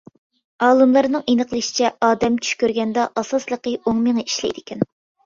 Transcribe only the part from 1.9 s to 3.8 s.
ئادەم چۈش كۆرگەندە ئاساسلىقى